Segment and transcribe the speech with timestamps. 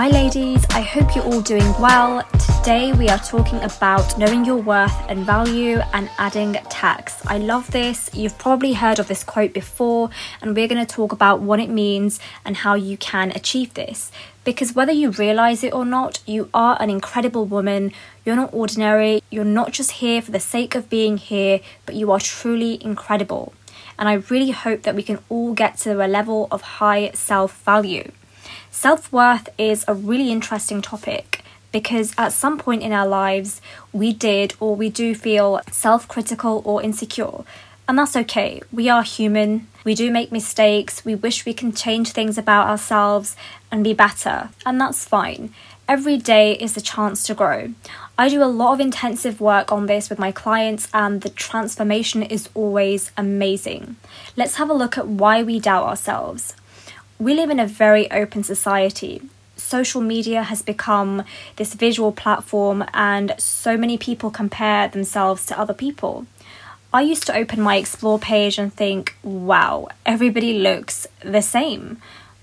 [0.00, 0.64] Hi, ladies.
[0.70, 2.22] I hope you're all doing well.
[2.56, 7.20] Today, we are talking about knowing your worth and value and adding tax.
[7.26, 8.08] I love this.
[8.14, 10.08] You've probably heard of this quote before,
[10.40, 14.10] and we're going to talk about what it means and how you can achieve this.
[14.42, 17.92] Because whether you realize it or not, you are an incredible woman.
[18.24, 19.22] You're not ordinary.
[19.28, 23.52] You're not just here for the sake of being here, but you are truly incredible.
[23.98, 27.62] And I really hope that we can all get to a level of high self
[27.64, 28.12] value.
[28.70, 31.42] Self worth is a really interesting topic
[31.72, 33.60] because at some point in our lives
[33.92, 37.44] we did or we do feel self critical or insecure.
[37.88, 38.62] And that's okay.
[38.72, 39.66] We are human.
[39.82, 41.04] We do make mistakes.
[41.04, 43.34] We wish we can change things about ourselves
[43.72, 44.50] and be better.
[44.64, 45.52] And that's fine.
[45.88, 47.74] Every day is a chance to grow.
[48.16, 52.22] I do a lot of intensive work on this with my clients, and the transformation
[52.22, 53.96] is always amazing.
[54.36, 56.54] Let's have a look at why we doubt ourselves
[57.20, 59.20] we live in a very open society.
[59.54, 61.22] Social media has become
[61.56, 66.26] this visual platform, and so many people compare themselves to other people.
[66.94, 71.98] I used to open my explore page and think, wow, everybody looks the same.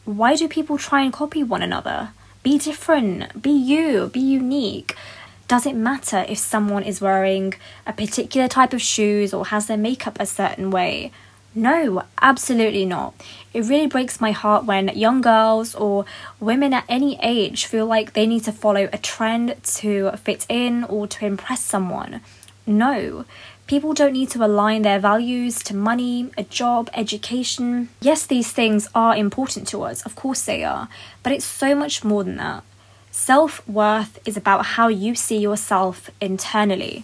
[0.05, 2.11] Why do people try and copy one another?
[2.43, 4.95] Be different, be you, be unique.
[5.47, 7.55] Does it matter if someone is wearing
[7.87, 11.11] a particular type of shoes or has their makeup a certain way?
[11.57, 13.15] No, absolutely not.
[13.51, 16.05] It really breaks my heart when young girls or
[16.39, 20.83] women at any age feel like they need to follow a trend to fit in
[20.83, 22.21] or to impress someone.
[22.67, 23.25] No,
[23.65, 27.89] people don't need to align their values to money, a job, education.
[28.01, 30.89] Yes, these things are important to us, of course they are,
[31.23, 32.63] but it's so much more than that.
[33.09, 37.03] Self worth is about how you see yourself internally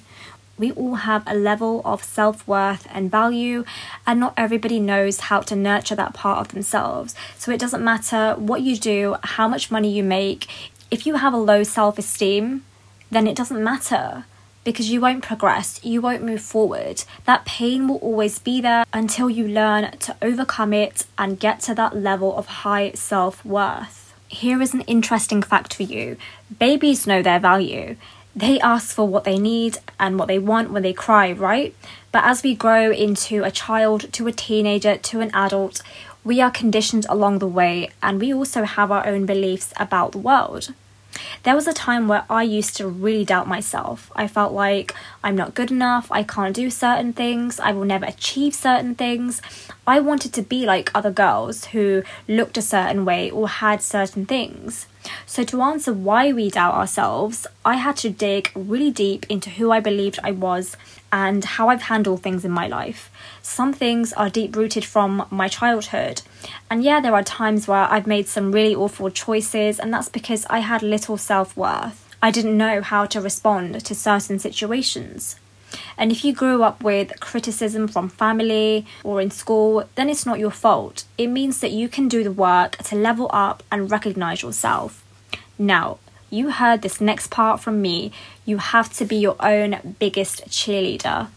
[0.57, 3.65] we all have a level of self worth and value,
[4.05, 7.15] and not everybody knows how to nurture that part of themselves.
[7.37, 10.47] So it doesn't matter what you do, how much money you make,
[10.93, 12.63] if you have a low self esteem,
[13.09, 14.25] then it doesn't matter
[14.63, 17.03] because you won't progress, you won't move forward.
[17.25, 21.73] That pain will always be there until you learn to overcome it and get to
[21.75, 24.13] that level of high self worth.
[24.27, 26.17] Here is an interesting fact for you
[26.59, 27.95] babies know their value
[28.35, 31.75] they ask for what they need and what they want when they cry, right?
[32.11, 35.81] But as we grow into a child, to a teenager, to an adult,
[36.23, 40.17] we are conditioned along the way and we also have our own beliefs about the
[40.17, 40.73] world.
[41.43, 44.11] There was a time where I used to really doubt myself.
[44.15, 48.05] I felt like I'm not good enough, I can't do certain things, I will never
[48.05, 49.41] achieve certain things.
[49.85, 54.25] I wanted to be like other girls who looked a certain way or had certain
[54.25, 54.87] things.
[55.25, 59.71] So, to answer why we doubt ourselves, I had to dig really deep into who
[59.71, 60.77] I believed I was
[61.11, 63.11] and how I've handled things in my life.
[63.41, 66.21] Some things are deep rooted from my childhood.
[66.69, 70.45] And yeah, there are times where I've made some really awful choices, and that's because
[70.49, 71.99] I had little self worth.
[72.21, 75.35] I didn't know how to respond to certain situations.
[75.97, 80.39] And if you grew up with criticism from family or in school, then it's not
[80.39, 81.03] your fault.
[81.17, 85.02] It means that you can do the work to level up and recognize yourself.
[85.57, 85.99] Now,
[86.29, 88.11] you heard this next part from me.
[88.45, 91.27] You have to be your own biggest cheerleader.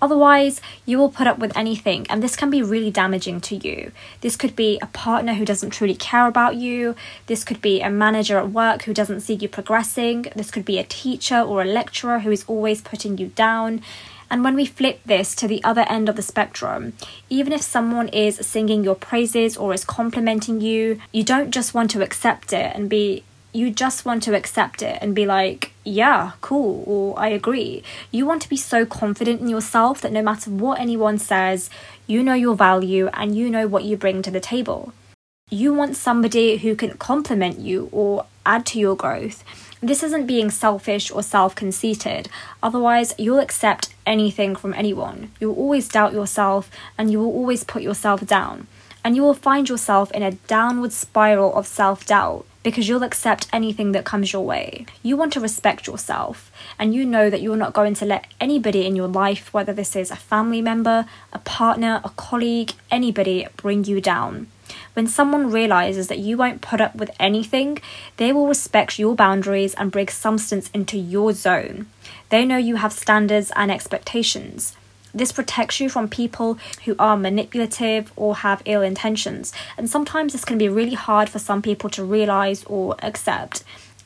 [0.00, 3.90] Otherwise, you will put up with anything, and this can be really damaging to you.
[4.20, 6.94] This could be a partner who doesn't truly care about you.
[7.26, 10.26] This could be a manager at work who doesn't see you progressing.
[10.36, 13.82] This could be a teacher or a lecturer who is always putting you down.
[14.30, 16.92] And when we flip this to the other end of the spectrum,
[17.30, 21.90] even if someone is singing your praises or is complimenting you, you don't just want
[21.92, 23.24] to accept it and be
[23.58, 27.82] you just want to accept it and be like, yeah, cool, or I agree.
[28.12, 31.68] You want to be so confident in yourself that no matter what anyone says,
[32.06, 34.92] you know your value and you know what you bring to the table.
[35.50, 39.42] You want somebody who can compliment you or add to your growth.
[39.80, 42.28] This isn't being selfish or self conceited,
[42.62, 45.32] otherwise, you'll accept anything from anyone.
[45.40, 48.68] You'll always doubt yourself and you will always put yourself down.
[49.04, 53.48] And you will find yourself in a downward spiral of self doubt because you'll accept
[53.52, 54.86] anything that comes your way.
[55.02, 58.86] You want to respect yourself, and you know that you're not going to let anybody
[58.86, 63.84] in your life, whether this is a family member, a partner, a colleague, anybody, bring
[63.84, 64.48] you down.
[64.94, 67.78] When someone realizes that you won't put up with anything,
[68.16, 71.86] they will respect your boundaries and bring substance into your zone.
[72.28, 74.76] They know you have standards and expectations.
[75.14, 80.44] This protects you from people who are manipulative or have ill intentions, and sometimes this
[80.44, 83.64] can be really hard for some people to realize or accept.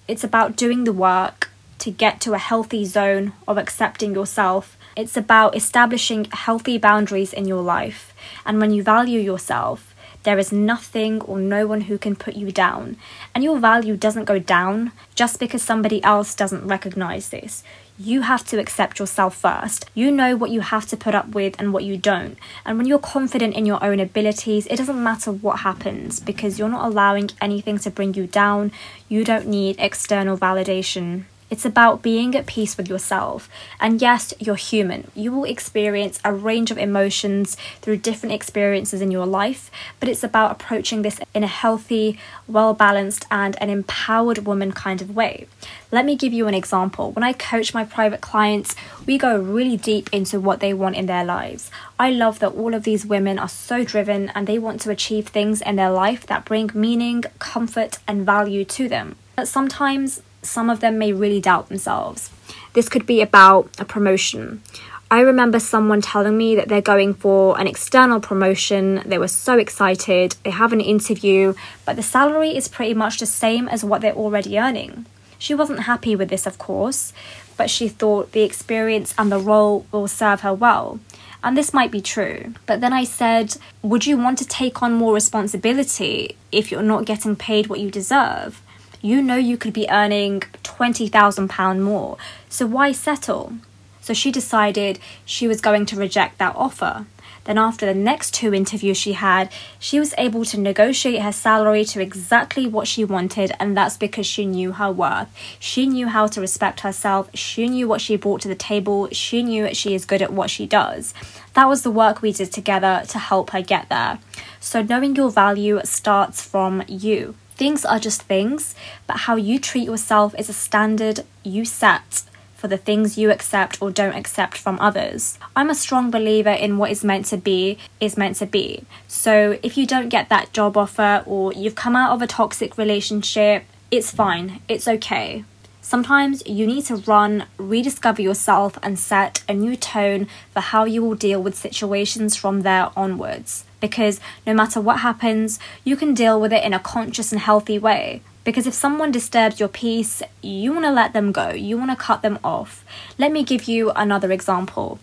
[0.08, 1.50] It's about doing the work
[1.81, 4.78] to get to a healthy zone of accepting yourself.
[4.96, 8.14] It's about establishing healthy boundaries in your life.
[8.46, 9.91] And when you value yourself,
[10.22, 12.96] There is nothing or no one who can put you down.
[13.34, 17.64] And your value doesn't go down just because somebody else doesn't recognize this.
[17.98, 19.90] You have to accept yourself first.
[19.94, 22.38] You know what you have to put up with and what you don't.
[22.64, 26.69] And when you're confident in your own abilities, it doesn't matter what happens because you're
[26.69, 28.72] not allowing anything to bring you down.
[29.08, 31.24] You don't need external validation.
[31.52, 33.46] It's about being at peace with yourself.
[33.78, 35.10] And yes, you're human.
[35.14, 39.70] You will experience a range of emotions through different experiences in your life,
[40.00, 42.19] but it's about approaching this in a healthy,
[42.49, 45.46] well balanced, and an empowered woman kind of way.
[45.90, 47.12] Let me give you an example.
[47.12, 48.75] When I coach my private clients,
[49.05, 51.70] we go really deep into what they want in their lives.
[51.98, 55.28] I love that all of these women are so driven and they want to achieve
[55.28, 59.16] things in their life that bring meaning, comfort, and value to them.
[59.37, 62.30] But sometimes some of them may really doubt themselves.
[62.74, 64.62] This could be about a promotion.
[65.10, 69.02] I remember someone telling me that they're going for an external promotion.
[69.04, 70.36] They were so excited.
[70.42, 71.54] They have an interview,
[71.84, 75.04] but the salary is pretty much the same as what they're already earning.
[75.38, 77.12] She wasn't happy with this, of course,
[77.58, 80.98] but she thought the experience and the role will serve her well.
[81.44, 82.54] And this might be true.
[82.64, 87.04] But then I said, Would you want to take on more responsibility if you're not
[87.04, 88.62] getting paid what you deserve?
[89.02, 92.16] You know you could be earning £20,000 more.
[92.49, 93.52] So why settle?
[94.00, 97.06] So she decided she was going to reject that offer.
[97.44, 99.50] Then, after the next two interviews she had,
[99.81, 104.26] she was able to negotiate her salary to exactly what she wanted, and that's because
[104.26, 105.28] she knew her worth.
[105.58, 109.43] She knew how to respect herself, she knew what she brought to the table, she
[109.43, 111.14] knew she is good at what she does.
[111.55, 114.20] That was the work we did together to help her get there.
[114.60, 117.34] So, knowing your value starts from you.
[117.62, 118.74] Things are just things,
[119.06, 122.24] but how you treat yourself is a standard you set
[122.56, 125.38] for the things you accept or don't accept from others.
[125.54, 128.84] I'm a strong believer in what is meant to be is meant to be.
[129.06, 132.76] So if you don't get that job offer or you've come out of a toxic
[132.76, 133.62] relationship,
[133.92, 135.44] it's fine, it's okay.
[135.92, 141.02] Sometimes you need to run, rediscover yourself, and set a new tone for how you
[141.02, 146.40] will deal with situations from there onwards because no matter what happens, you can deal
[146.40, 148.22] with it in a conscious and healthy way.
[148.42, 151.96] Because if someone disturbs your peace, you want to let them go, you want to
[151.96, 152.86] cut them off.
[153.18, 154.98] Let me give you another example.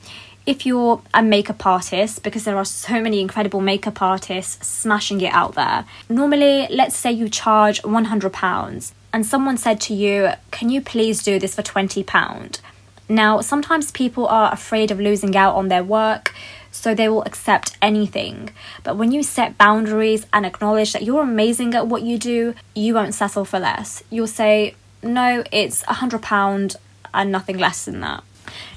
[0.48, 5.34] If you're a makeup artist, because there are so many incredible makeup artists smashing it
[5.34, 10.82] out there, normally, let's say you charge £100 and someone said to you, Can you
[10.82, 12.60] please do this for £20?
[13.08, 16.34] Now, sometimes people are afraid of losing out on their work,
[16.72, 18.52] so they will accept anything.
[18.84, 22.94] But when you set boundaries and acknowledge that you're amazing at what you do, you
[22.94, 24.04] won't settle for less.
[24.12, 26.76] You'll say, no, it's a hundred pound
[27.14, 28.24] and nothing less than that.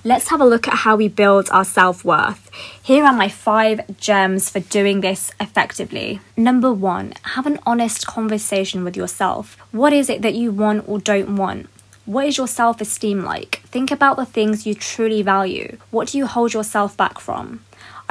[0.05, 2.51] Let's have a look at how we build our self worth.
[2.83, 6.21] Here are my five gems for doing this effectively.
[6.37, 9.57] Number one, have an honest conversation with yourself.
[9.71, 11.69] What is it that you want or don't want?
[12.05, 13.61] What is your self esteem like?
[13.67, 15.77] Think about the things you truly value.
[15.91, 17.61] What do you hold yourself back from?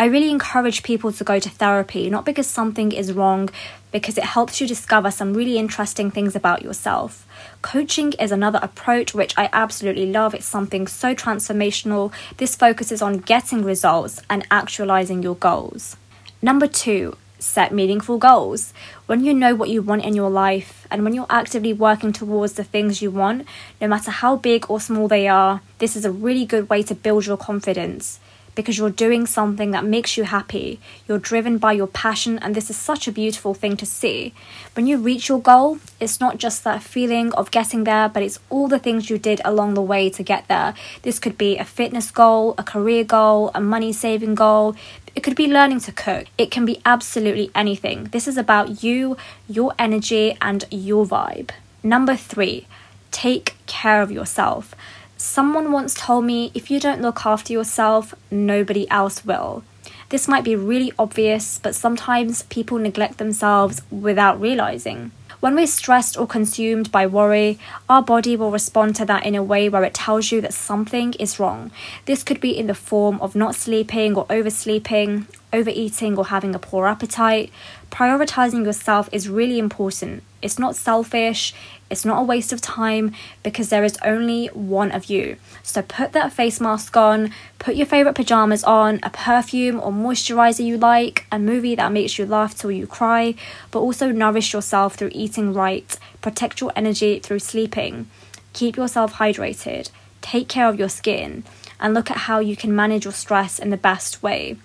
[0.01, 3.51] I really encourage people to go to therapy, not because something is wrong,
[3.92, 7.27] because it helps you discover some really interesting things about yourself.
[7.62, 10.33] Coaching is another approach which I absolutely love.
[10.33, 12.12] It's something so transformational.
[12.38, 15.97] This focuses on getting results and actualizing your goals.
[16.42, 18.73] Number two, set meaningful goals.
[19.06, 22.54] When you know what you want in your life and when you're actively working towards
[22.54, 23.45] the things you want,
[23.80, 26.95] no matter how big or small they are, this is a really good way to
[26.95, 28.19] build your confidence
[28.56, 30.80] because you're doing something that makes you happy.
[31.08, 34.34] You're driven by your passion, and this is such a beautiful thing to see.
[34.74, 38.40] When you reach your goal, it's not just that feeling of getting there, but it's
[38.50, 40.74] all the things you did along the way to get there.
[41.02, 44.76] This could be a fitness goal, a career goal, a money saving goal.
[45.16, 46.28] It could be learning to cook.
[46.38, 48.06] It can be absolutely anything.
[48.06, 49.18] This is about you,
[49.48, 51.52] your energy, and your vibe.
[51.84, 52.68] Number three,
[53.12, 54.74] take care of yourself.
[55.21, 59.63] Someone once told me if you don't look after yourself, nobody else will.
[60.09, 65.11] This might be really obvious, but sometimes people neglect themselves without realizing.
[65.40, 69.44] When we're stressed or consumed by worry, our body will respond to that in a
[69.44, 71.69] way where it tells you that something is wrong.
[72.06, 76.59] This could be in the form of not sleeping or oversleeping, overeating or having a
[76.59, 77.51] poor appetite.
[77.92, 80.23] Prioritizing yourself is really important.
[80.42, 81.54] It's not selfish,
[81.90, 85.36] it's not a waste of time because there is only one of you.
[85.62, 90.66] So put that face mask on, put your favorite pajamas on, a perfume or moisturizer
[90.66, 93.36] you like, a movie that makes you laugh till you cry,
[93.71, 98.10] but also nourish yourself through eating right, protect your energy through sleeping,
[98.54, 99.90] keep yourself hydrated,
[100.21, 101.44] take care of your skin
[101.81, 104.56] and look at how you can manage your stress in the best way.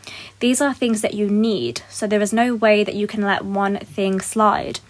[0.41, 3.45] These are things that you need, so there is no way that you can let
[3.45, 4.81] one thing slide.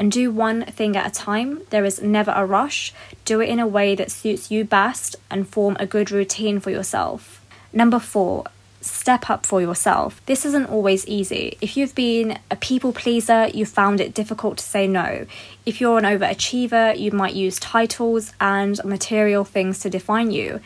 [0.00, 1.60] And do one thing at a time.
[1.68, 2.94] There is never a rush.
[3.26, 6.70] Do it in a way that suits you best and form a good routine for
[6.70, 7.44] yourself.
[7.70, 8.46] Number four,
[8.80, 10.24] step up for yourself.
[10.24, 11.58] This isn't always easy.
[11.60, 15.26] If you've been a people pleaser, you found it difficult to say no.
[15.66, 20.60] If you're an overachiever, you might use titles and material things to define you.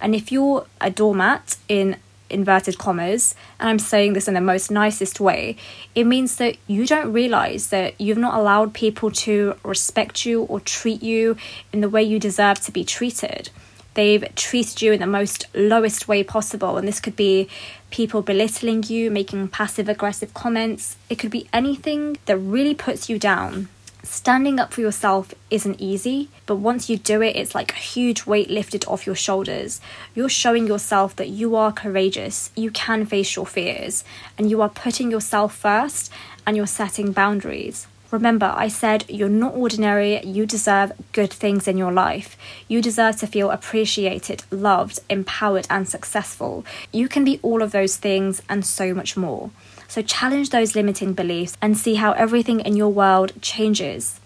[0.00, 1.94] And if you're a doormat in
[2.30, 5.56] inverted commas, and I'm saying this in the most nicest way,
[5.94, 10.60] it means that you don't realize that you've not allowed people to respect you or
[10.60, 11.36] treat you
[11.72, 13.50] in the way you deserve to be treated
[13.94, 16.76] they've treated you in the most lowest way possible.
[16.76, 17.48] And this could be
[17.90, 20.96] people belittling you, making passive aggressive comments.
[21.08, 23.68] It could be anything that really puts you down.
[24.02, 28.24] Standing up for yourself isn't easy, but once you do it, it's like a huge
[28.24, 29.80] weight lifted off your shoulders.
[30.14, 34.02] You're showing yourself that you are courageous, you can face your fears,
[34.38, 36.10] and you are putting yourself first
[36.46, 37.86] and you're setting boundaries.
[38.10, 42.36] Remember, I said you're not ordinary, you deserve good things in your life.
[42.66, 46.64] You deserve to feel appreciated, loved, empowered, and successful.
[46.90, 49.50] You can be all of those things and so much more.
[49.90, 54.20] So challenge those limiting beliefs and see how everything in your world changes.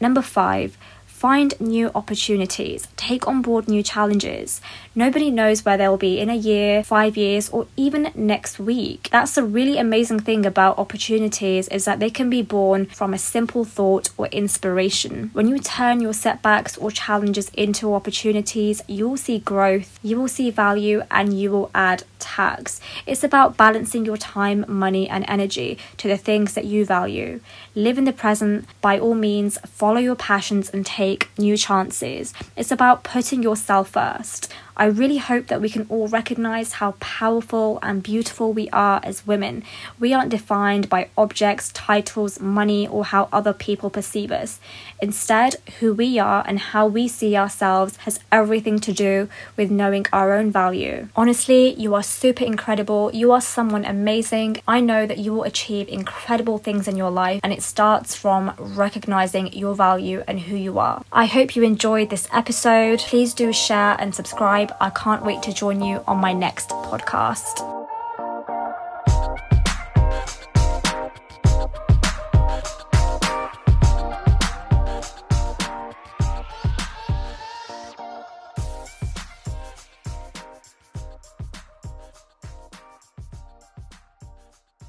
[0.00, 0.76] Number five,
[1.24, 4.60] Find new opportunities, take on board new challenges.
[4.94, 9.08] Nobody knows where they'll be in a year, five years, or even next week.
[9.10, 13.18] That's the really amazing thing about opportunities is that they can be born from a
[13.18, 15.30] simple thought or inspiration.
[15.32, 20.50] When you turn your setbacks or challenges into opportunities, you'll see growth, you will see
[20.50, 22.80] value, and you will add tax.
[23.06, 27.40] It's about balancing your time, money, and energy to the things that you value.
[27.74, 32.32] Live in the present, by all means, follow your passions and take take new chances.
[32.56, 34.52] It's about putting yourself first.
[34.76, 39.26] I really hope that we can all recognize how powerful and beautiful we are as
[39.26, 39.62] women.
[40.00, 44.58] We aren't defined by objects, titles, money, or how other people perceive us.
[45.00, 50.06] Instead, who we are and how we see ourselves has everything to do with knowing
[50.12, 51.08] our own value.
[51.14, 53.10] Honestly, you are super incredible.
[53.12, 54.58] You are someone amazing.
[54.66, 58.54] I know that you will achieve incredible things in your life, and it starts from
[58.58, 61.04] recognizing your value and who you are.
[61.12, 63.00] I hope you enjoyed this episode.
[63.00, 67.73] Please do share and subscribe I can't wait to join you on my next podcast.